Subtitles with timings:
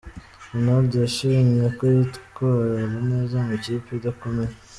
[0.53, 4.53] Ronaldo yashimwe ko yitwara neza mu ikipe idakomeye.